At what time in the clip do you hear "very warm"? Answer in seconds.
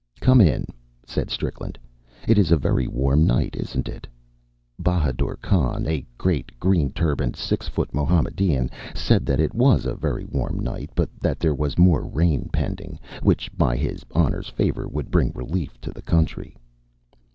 2.57-3.23, 9.93-10.59